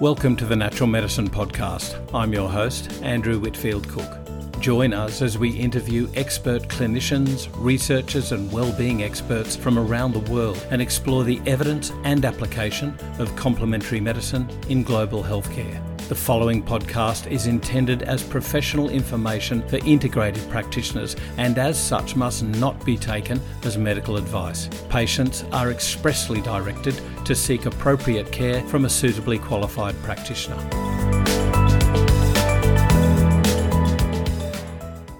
[0.00, 1.94] Welcome to the Natural Medicine Podcast.
[2.14, 4.10] I'm your host, Andrew Whitfield Cook.
[4.58, 10.66] Join us as we interview expert clinicians, researchers, and well-being experts from around the world
[10.70, 15.89] and explore the evidence and application of complementary medicine in global healthcare.
[16.10, 22.42] The following podcast is intended as professional information for integrated practitioners and, as such, must
[22.42, 24.68] not be taken as medical advice.
[24.88, 30.56] Patients are expressly directed to seek appropriate care from a suitably qualified practitioner.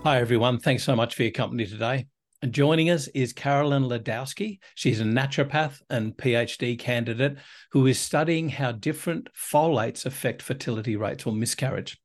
[0.02, 0.58] Hi, everyone.
[0.58, 2.06] Thanks so much for your company today.
[2.42, 4.60] And joining us is Carolyn Ledowsky.
[4.74, 7.36] She's a naturopath and PhD candidate
[7.72, 12.00] who is studying how different folates affect fertility rates or miscarriage.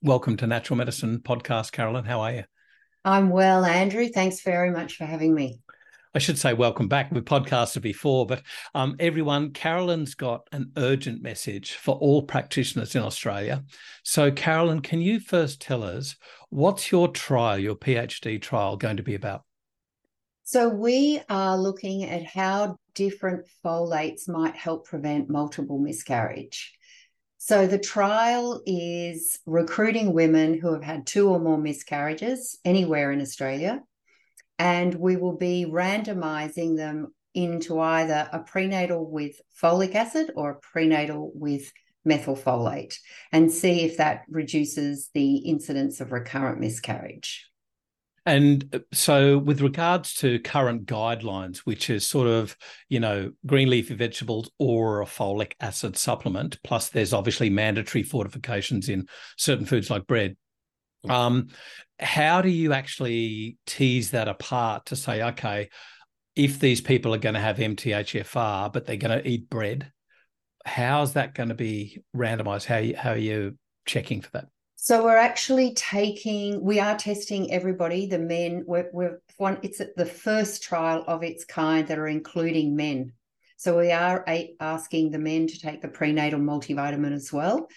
[0.00, 2.04] Welcome to Natural Medicine Podcast, Carolyn.
[2.04, 2.44] How are you?
[3.04, 4.06] I'm well, Andrew.
[4.06, 5.58] Thanks very much for having me.
[6.14, 7.10] I should say welcome back.
[7.10, 8.44] We've podcasted before, but
[8.76, 13.64] um, everyone, Carolyn's got an urgent message for all practitioners in Australia.
[14.04, 16.14] So, Carolyn, can you first tell us
[16.50, 19.42] what's your trial, your PhD trial, going to be about?
[20.52, 26.74] So, we are looking at how different folates might help prevent multiple miscarriage.
[27.38, 33.22] So, the trial is recruiting women who have had two or more miscarriages anywhere in
[33.22, 33.80] Australia,
[34.58, 40.60] and we will be randomizing them into either a prenatal with folic acid or a
[40.60, 41.72] prenatal with
[42.06, 42.98] methylfolate
[43.32, 47.48] and see if that reduces the incidence of recurrent miscarriage.
[48.24, 52.56] And uh, so, with regards to current guidelines, which is sort of,
[52.88, 58.88] you know, green leafy vegetables or a folic acid supplement, plus there's obviously mandatory fortifications
[58.88, 59.06] in
[59.36, 60.36] certain foods like bread.
[61.08, 61.48] Um,
[61.98, 65.68] how do you actually tease that apart to say, okay,
[66.36, 69.90] if these people are going to have MTHFR, but they're going to eat bread,
[70.64, 72.66] how's that going to be randomized?
[72.66, 74.46] How, you, how are you checking for that?
[74.84, 78.64] So we're actually taking, we are testing everybody, the men.
[78.66, 79.58] We're, we're one.
[79.62, 83.12] It's the first trial of its kind that are including men.
[83.58, 84.26] So we are
[84.58, 87.68] asking the men to take the prenatal multivitamin as well.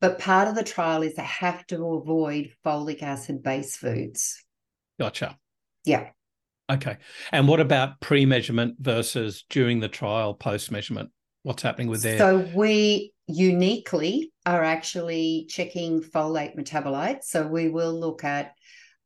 [0.00, 4.40] But part of the trial is they have to avoid folic acid based foods.
[5.00, 5.36] Gotcha.
[5.84, 6.10] Yeah.
[6.70, 6.98] Okay.
[7.32, 11.10] And what about pre measurement versus during the trial, post measurement?
[11.42, 12.18] What's happening with there?
[12.18, 17.24] So we uniquely are actually checking folate metabolites.
[17.24, 18.52] So we will look at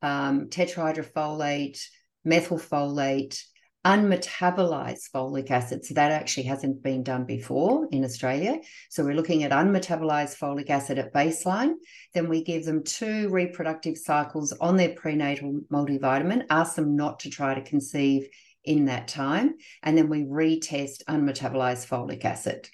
[0.03, 1.81] um, tetrahydrofolate,
[2.27, 3.39] methylfolate,
[3.85, 5.85] unmetabolized folic acid.
[5.85, 8.59] So that actually hasn't been done before in Australia.
[8.91, 11.75] So we're looking at unmetabolized folic acid at baseline.
[12.13, 17.31] Then we give them two reproductive cycles on their prenatal multivitamin, ask them not to
[17.31, 18.29] try to conceive
[18.65, 19.55] in that time.
[19.85, 22.69] And then we retest unmetabolized folic acid.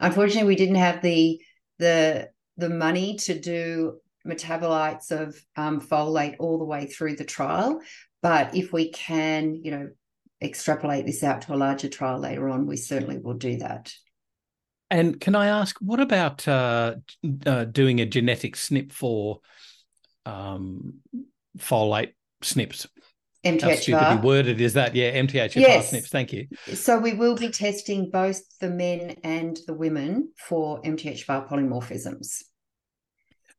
[0.00, 1.40] Unfortunately, we didn't have the
[1.78, 7.80] the the money to do metabolites of um, folate all the way through the trial.
[8.20, 9.88] But if we can, you know,
[10.42, 13.92] extrapolate this out to a larger trial later on, we certainly will do that.
[14.90, 16.96] And can I ask, what about uh,
[17.46, 19.40] uh, doing a genetic SNP for
[20.24, 21.00] um,
[21.58, 22.86] folate SNPs?
[23.44, 23.60] MTHFR.
[23.62, 24.94] How stupidly worded is that?
[24.94, 25.92] Yeah, MTHFR yes.
[25.92, 26.08] SNPs.
[26.08, 26.46] Thank you.
[26.74, 32.42] So we will be testing both the men and the women for MTHFR polymorphisms.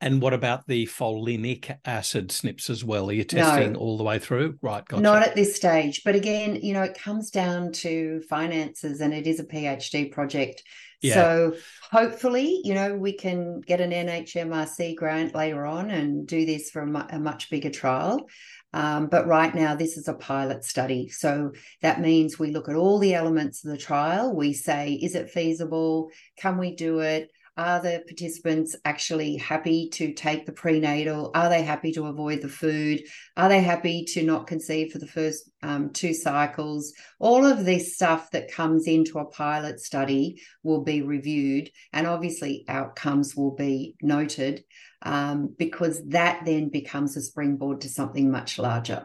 [0.01, 3.09] And what about the folinic acid SNPs as well?
[3.09, 4.57] Are you testing no, all the way through?
[4.61, 5.01] Right, gotcha.
[5.01, 6.03] Not at this stage.
[6.05, 10.63] But again, you know, it comes down to finances and it is a PhD project.
[11.01, 11.15] Yeah.
[11.15, 11.55] So
[11.91, 16.81] hopefully, you know, we can get an NHMRC grant later on and do this for
[16.81, 18.27] a, a much bigger trial.
[18.73, 21.09] Um, but right now, this is a pilot study.
[21.09, 24.35] So that means we look at all the elements of the trial.
[24.35, 26.11] We say, is it feasible?
[26.37, 27.31] Can we do it?
[27.59, 31.29] Are the participants actually happy to take the prenatal?
[31.35, 33.01] Are they happy to avoid the food?
[33.35, 36.93] Are they happy to not conceive for the first um, two cycles?
[37.19, 42.63] All of this stuff that comes into a pilot study will be reviewed, and obviously,
[42.69, 44.63] outcomes will be noted
[45.01, 49.03] um, because that then becomes a springboard to something much larger.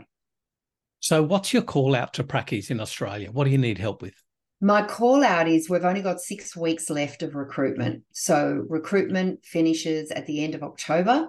[1.01, 3.31] So, what's your call out to practice in Australia?
[3.31, 4.15] What do you need help with?
[4.61, 8.03] My call out is we've only got six weeks left of recruitment.
[8.13, 11.27] So recruitment finishes at the end of October.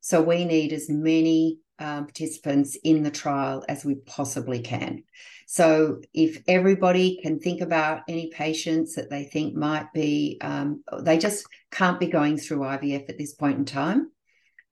[0.00, 5.04] So we need as many um, participants in the trial as we possibly can.
[5.46, 11.18] So if everybody can think about any patients that they think might be, um, they
[11.18, 14.10] just can't be going through IVF at this point in time.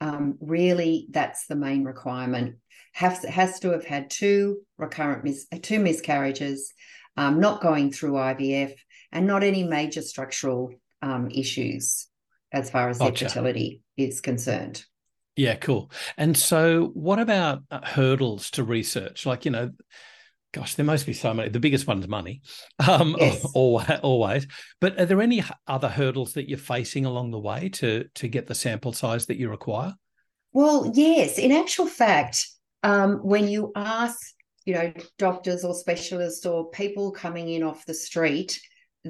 [0.00, 2.56] Um, really, that's the main requirement.
[2.92, 6.72] Has, has to have had two recurrent mis- two miscarriages
[7.16, 8.74] um, not going through IVF,
[9.12, 10.72] and not any major structural
[11.02, 12.08] um, issues.
[12.52, 13.24] as far as gotcha.
[13.24, 14.84] their fertility is concerned.
[15.36, 15.90] Yeah, cool.
[16.16, 19.26] And so, what about uh, hurdles to research?
[19.26, 19.70] Like, you know,
[20.52, 21.50] gosh, there must be so many.
[21.50, 22.40] The biggest one's money,
[22.88, 23.44] um, yes.
[23.54, 24.46] always, always.
[24.80, 28.46] But are there any other hurdles that you're facing along the way to to get
[28.46, 29.94] the sample size that you require?
[30.52, 31.38] Well, yes.
[31.38, 32.48] In actual fact,
[32.82, 34.18] um, when you ask,
[34.64, 38.58] you know, doctors or specialists or people coming in off the street,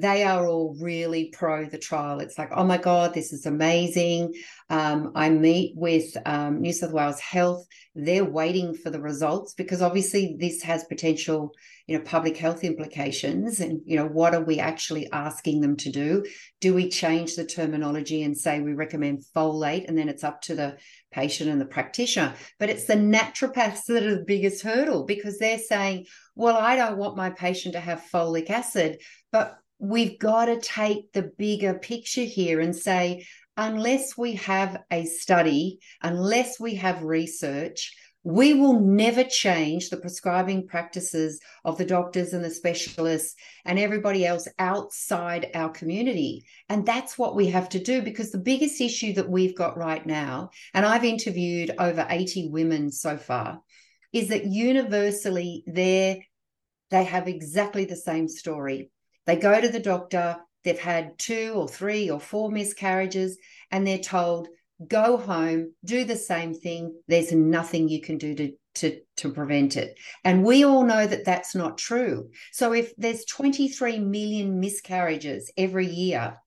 [0.01, 2.19] they are all really pro the trial.
[2.19, 4.33] It's like, oh my God, this is amazing.
[4.69, 7.65] Um, I meet with um, New South Wales Health.
[7.95, 11.51] They're waiting for the results because obviously this has potential,
[11.87, 13.59] you know, public health implications.
[13.59, 16.25] And, you know, what are we actually asking them to do?
[16.61, 20.55] Do we change the terminology and say we recommend folate and then it's up to
[20.55, 20.77] the
[21.11, 22.35] patient and the practitioner?
[22.59, 26.05] But it's the naturopaths that are the biggest hurdle because they're saying,
[26.35, 29.01] well, I don't want my patient to have folic acid,
[29.31, 33.25] but we've got to take the bigger picture here and say,
[33.55, 37.93] unless we have a study, unless we have research,
[38.23, 44.25] we will never change the prescribing practices of the doctors and the specialists and everybody
[44.25, 46.43] else outside our community.
[46.67, 50.05] And that's what we have to do because the biggest issue that we've got right
[50.05, 53.61] now, and I've interviewed over 80 women so far,
[54.11, 56.27] is that universally they
[56.89, 58.91] they have exactly the same story.
[59.27, 63.37] They go to the doctor, they've had two or three or four miscarriages,
[63.69, 64.47] and they're told,
[64.87, 66.95] go home, do the same thing.
[67.07, 69.97] There's nothing you can do to, to, to prevent it.
[70.23, 72.29] And we all know that that's not true.
[72.53, 76.37] So if there's 23 million miscarriages every year,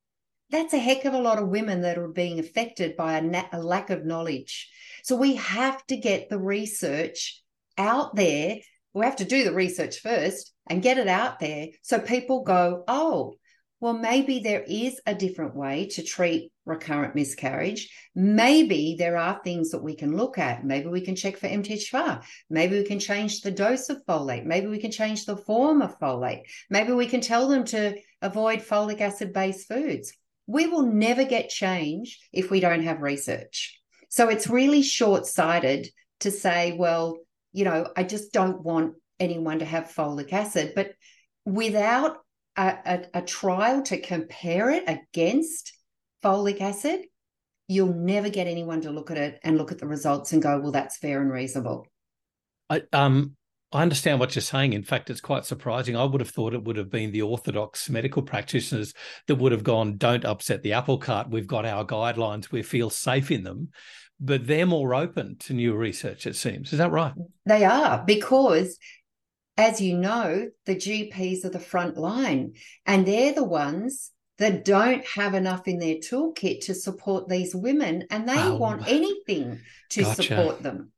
[0.50, 3.48] that's a heck of a lot of women that are being affected by a, na-
[3.52, 4.68] a lack of knowledge.
[5.04, 7.42] So we have to get the research
[7.78, 8.56] out there.
[8.92, 12.84] We have to do the research first and get it out there so people go,
[12.88, 13.34] oh,
[13.80, 17.90] well, maybe there is a different way to treat recurrent miscarriage.
[18.14, 20.64] Maybe there are things that we can look at.
[20.64, 22.22] Maybe we can check for MTHFR.
[22.50, 24.44] Maybe we can change the dose of folate.
[24.44, 26.42] Maybe we can change the form of folate.
[26.68, 30.12] Maybe we can tell them to avoid folic acid based foods.
[30.46, 33.80] We will never get change if we don't have research.
[34.10, 35.88] So it's really short sighted
[36.20, 37.18] to say, well,
[37.52, 40.72] you know, I just don't want anyone to have folic acid.
[40.74, 40.92] But
[41.44, 42.18] without
[42.56, 45.72] a, a, a trial to compare it against
[46.22, 47.00] folic acid,
[47.68, 50.58] you'll never get anyone to look at it and look at the results and go,
[50.58, 51.86] well, that's fair and reasonable.
[52.68, 53.36] I um
[53.72, 54.72] I understand what you're saying.
[54.72, 55.96] In fact, it's quite surprising.
[55.96, 58.92] I would have thought it would have been the orthodox medical practitioners
[59.28, 61.30] that would have gone, don't upset the apple cart.
[61.30, 62.50] We've got our guidelines.
[62.50, 63.68] We feel safe in them.
[64.20, 66.72] But they're more open to new research, it seems.
[66.72, 67.14] Is that right?
[67.46, 68.78] They are, because
[69.56, 72.54] as you know, the GPs are the front line,
[72.86, 78.06] and they're the ones that don't have enough in their toolkit to support these women,
[78.10, 80.22] and they oh, want anything to gotcha.
[80.22, 80.92] support them.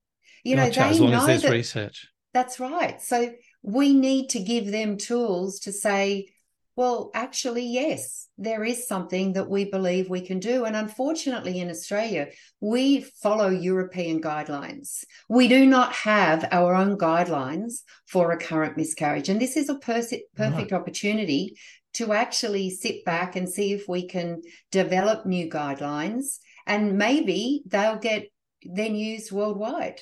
[0.45, 2.07] You gotcha, know, they as long know as there's that, research.
[2.33, 3.03] That's right.
[3.03, 3.33] So
[3.63, 6.29] we need to give them tools to say,
[6.75, 10.65] well, actually, yes, there is something that we believe we can do.
[10.65, 12.29] And unfortunately, in Australia,
[12.61, 15.05] we follow European guidelines.
[15.29, 19.29] We do not have our own guidelines for recurrent miscarriage.
[19.29, 20.81] And this is a perfect, perfect right.
[20.81, 21.57] opportunity
[21.95, 27.99] to actually sit back and see if we can develop new guidelines and maybe they'll
[27.99, 28.29] get
[28.63, 30.01] then used worldwide.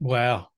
[0.00, 0.48] Wow.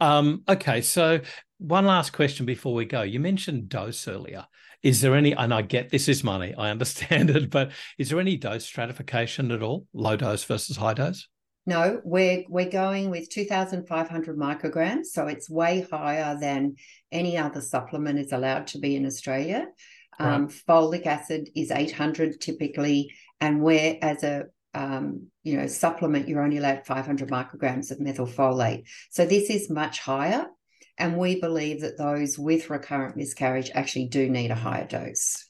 [0.00, 1.20] Um, okay, so
[1.58, 3.02] one last question before we go.
[3.02, 4.46] You mentioned dose earlier.
[4.82, 8.20] Is there any, and I get this is money, I understand it, but is there
[8.20, 11.28] any dose stratification at all, low dose versus high dose?
[11.64, 16.74] No, we're we're going with 2,500 micrograms, so it's way higher than
[17.12, 19.68] any other supplement is allowed to be in Australia.
[20.18, 20.34] Right.
[20.34, 26.42] Um, folic acid is 800 typically, and where as a um, you know supplement you're
[26.42, 28.88] only allowed 500 micrograms of methylfolate.
[29.10, 30.46] So this is much higher.
[31.02, 35.48] And we believe that those with recurrent miscarriage actually do need a higher dose.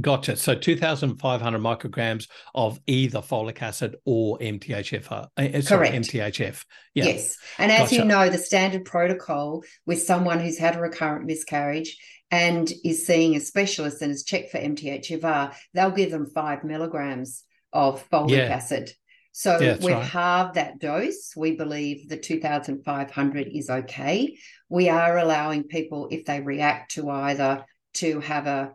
[0.00, 0.36] Gotcha.
[0.36, 5.26] So 2,500 micrograms of either folic acid or MTHFR.
[5.36, 6.06] Uh, sorry, Correct.
[6.06, 6.64] MTHF.
[6.94, 7.06] Yeah.
[7.06, 7.36] Yes.
[7.58, 7.96] And as gotcha.
[7.96, 11.98] you know, the standard protocol with someone who's had a recurrent miscarriage
[12.30, 17.42] and is seeing a specialist and is checked for MTHFR, they'll give them five milligrams
[17.72, 18.44] of folic yeah.
[18.44, 18.92] acid
[19.36, 20.04] so yeah, we've right.
[20.04, 21.32] halved that dose.
[21.36, 24.38] We believe the 2,500 is okay.
[24.68, 27.64] We are allowing people, if they react to either,
[27.94, 28.74] to have a,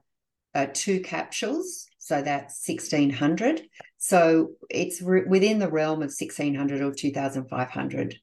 [0.53, 1.87] a two capsules.
[1.99, 3.61] So that's 1,600.
[3.99, 8.19] So it's re- within the realm of 1,600 or 2,500 is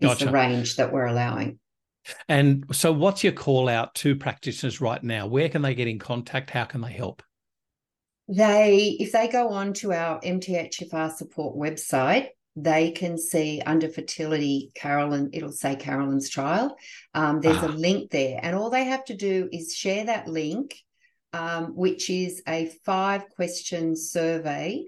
[0.00, 0.26] gotcha.
[0.26, 1.60] the range that we're allowing.
[2.28, 5.26] And so, what's your call out to practitioners right now?
[5.26, 6.50] Where can they get in contact?
[6.50, 7.22] How can they help?
[8.30, 14.70] They, if they go on to our MTHFR support website, they can see under fertility
[14.74, 16.76] Carolyn, it'll say Carolyn's trial.
[17.12, 17.66] Um, there's ah.
[17.66, 20.76] a link there, and all they have to do is share that link,
[21.32, 24.84] um, which is a five question survey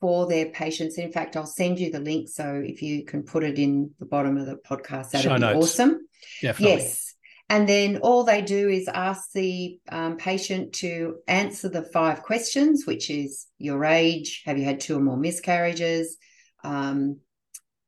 [0.00, 0.96] for their patients.
[0.96, 2.28] In fact, I'll send you the link.
[2.28, 5.40] So if you can put it in the bottom of the podcast, that'd Show be
[5.40, 5.74] notes.
[5.74, 6.06] awesome.
[6.40, 6.84] Definitely.
[6.84, 7.14] Yes.
[7.52, 12.86] And then all they do is ask the um, patient to answer the five questions,
[12.86, 16.16] which is your age, have you had two or more miscarriages,
[16.64, 17.18] um,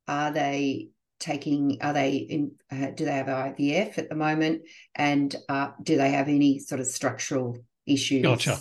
[0.07, 4.65] are they taking are they in uh, do they have ivf at the moment?
[4.95, 7.57] And uh, do they have any sort of structural
[7.87, 8.23] issues?
[8.23, 8.59] Gotcha.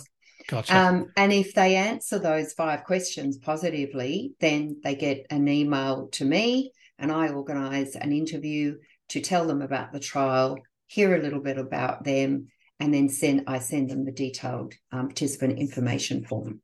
[0.48, 0.74] Gotcha.
[0.74, 6.24] Um, and if they answer those five questions positively then they get an email to
[6.24, 8.76] me and i organize an interview
[9.08, 12.48] to tell them about the trial hear a little bit about them
[12.80, 16.60] and then send i send them the detailed um, participant information form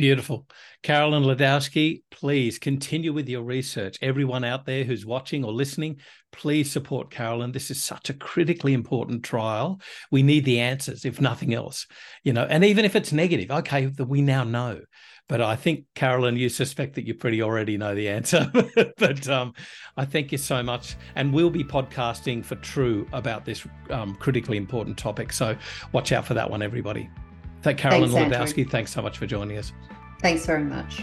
[0.00, 0.46] Beautiful.
[0.82, 3.98] Carolyn Ledowsky, please continue with your research.
[4.00, 5.98] Everyone out there who's watching or listening,
[6.32, 7.52] please support Carolyn.
[7.52, 9.78] This is such a critically important trial.
[10.10, 11.86] We need the answers, if nothing else.
[12.24, 14.80] You know, and even if it's negative, okay, that we now know.
[15.28, 18.50] But I think, Carolyn, you suspect that you pretty already know the answer.
[18.96, 19.52] but um,
[19.98, 20.96] I thank you so much.
[21.14, 25.30] And we'll be podcasting for True about this um, critically important topic.
[25.30, 25.58] So
[25.92, 27.10] watch out for that one, everybody.
[27.62, 28.68] Thank Carolyn Thanks, Ledowsky.
[28.68, 29.72] Thanks so much for joining us.
[30.20, 31.02] Thanks very much.